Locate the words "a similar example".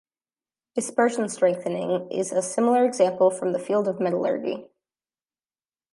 2.31-3.29